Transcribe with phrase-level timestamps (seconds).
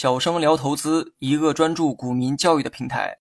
[0.00, 3.18] 小生聊投资，一个专注股民教育的平台。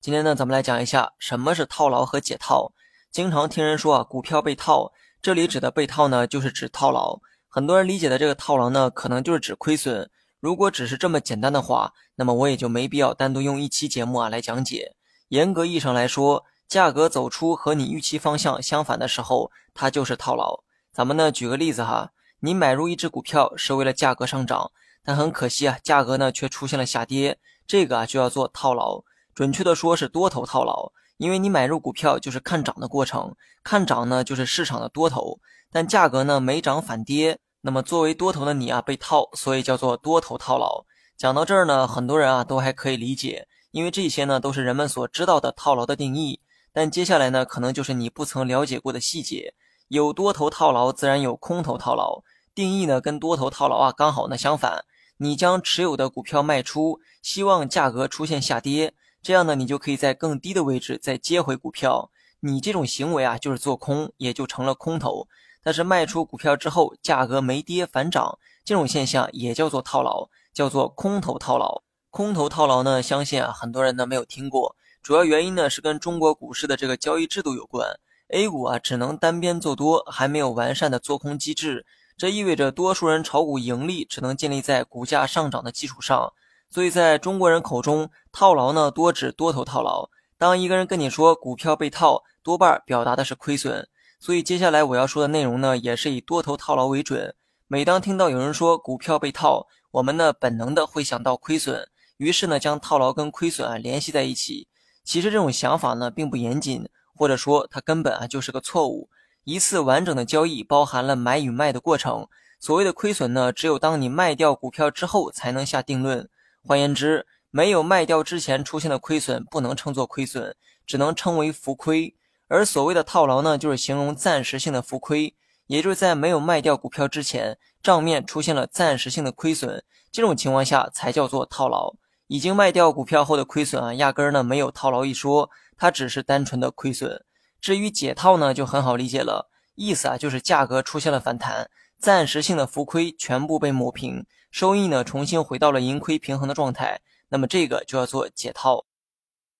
[0.00, 2.72] 今天呢，咱们来讲一下什么是套牢和解套。
[3.10, 7.18] 经常听人说啊，股票被套，这里指的被套呢，就是指套牢。
[7.48, 10.08] 很多人理解的这个套牢呢，可能就是指亏损。
[10.38, 14.94] 如果只是这么简单的话，那么我也就没必要单独用一期节目啊来讲解。
[15.30, 20.62] 严格意义上来说，价格走出和你预期方向相反的时候，它就是套牢。
[20.92, 24.70] 咱们呢，举个例子哈，你买入一只股票是为了价格上涨。
[25.04, 29.02] 但很可惜啊，价格呢却出现了下跌，这个啊就要做套牢，
[29.34, 30.90] 准确的说是多头套牢。
[31.16, 35.38] 因为你买入股票就是看涨的过程，看涨呢就是市场的多头，
[35.70, 40.84] 但价格呢没涨反跌，那么作为多头的你啊被套，所以叫做多头套牢。
[41.16, 46.40] 讲到这儿呢，很多人啊都还可以理解，因为这些呢都是人们所知道的套牢的定义。
[46.72, 49.54] 但接下来呢，可能就是你不曾了解过的细节，
[49.86, 54.84] 有多头套牢，自然有空头套牢，定义呢跟多头套牢啊刚好呢相反。
[55.18, 62.10] 你将持有的股票卖出，希望价格出现下跌，这样呢，你就可以在更低的位置再接回股票。
[62.40, 65.28] 你这种行为啊，就是做空，也就成了空头。
[65.62, 71.82] 但是卖出股票之后，价格没跌反涨，这种现象也叫做套牢，叫做空头套牢。
[72.10, 74.76] 空头套牢呢，相信啊，很多人呢没有听过。
[75.02, 77.98] 主要原因呢是跟中国股市的这个交易制度有关。
[78.28, 81.86] A 股啊，只能单边做多，还没有完善的做空机制。
[82.16, 86.32] 这意味着多数人炒股盈利只能建立在股价上涨的基础上，
[86.70, 90.08] 所以在中国人口中，套牢呢多指多头套牢。
[90.38, 93.88] 当一个人跟你说股票被套，多半表达的是亏损。
[94.20, 97.34] 所以接下来我要说的内容呢，也是以多头套牢为准。
[97.66, 104.68] 每当听到有人说股票被套，我们呢本能的会想到亏损，于是呢将套牢跟亏损啊联系在一起。
[105.02, 109.10] 其实这种想法呢并不严谨，或者说它根本啊就是个错误。
[109.44, 112.26] 一次完整的交易包含了买与卖的过程。
[112.58, 116.28] 所谓的亏损呢，只有当你卖掉股票之后才能下定论。
[116.66, 120.56] 换言之，没有卖掉之前出现的亏损不能称作亏损，
[120.86, 122.14] 只能称为浮亏。
[122.48, 125.34] 而所谓的套牢呢，就是形容暂时性的浮亏，
[125.66, 131.94] 也就是在没有卖掉股票之前，账面出现了暂时性的亏损，这种情况下才叫做套牢。
[132.28, 137.22] 已经卖掉股票后的亏损啊，压根儿呢没有套牢一说，它只是单纯的亏损。
[137.64, 148.84] 至于解套呢，就很好理解了，意思啊就是价格出现了反弹，暂时性的浮亏全部被抹平，收益呢重新回到了盈亏平衡的状态，那么这个就要做解套。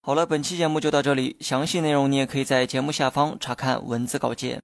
[0.00, 4.62] 好了，本期节目就到这里，详细内容你也可以在节目下方查看文字稿件。